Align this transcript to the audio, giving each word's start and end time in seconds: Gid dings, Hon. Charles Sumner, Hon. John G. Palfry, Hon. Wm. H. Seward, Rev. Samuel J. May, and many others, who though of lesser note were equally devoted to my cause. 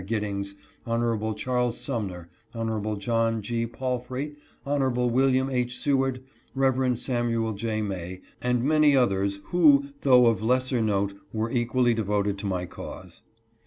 Gid 0.07 0.21
dings, 0.23 0.55
Hon. 0.87 1.35
Charles 1.35 1.77
Sumner, 1.77 2.27
Hon. 2.55 2.97
John 2.99 3.43
G. 3.43 3.67
Palfry, 3.67 4.35
Hon. 4.65 4.91
Wm. 4.95 5.51
H. 5.51 5.77
Seward, 5.77 6.23
Rev. 6.55 6.97
Samuel 6.97 7.53
J. 7.53 7.83
May, 7.83 8.21
and 8.41 8.63
many 8.63 8.95
others, 8.95 9.39
who 9.51 9.89
though 10.01 10.25
of 10.25 10.41
lesser 10.41 10.81
note 10.81 11.13
were 11.31 11.51
equally 11.51 11.93
devoted 11.93 12.39
to 12.39 12.47
my 12.47 12.65
cause. 12.65 13.21